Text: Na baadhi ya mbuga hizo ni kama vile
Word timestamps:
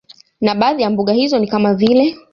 Na 0.41 0.55
baadhi 0.55 0.83
ya 0.83 0.89
mbuga 0.89 1.13
hizo 1.13 1.39
ni 1.39 1.47
kama 1.47 1.73
vile 1.73 2.17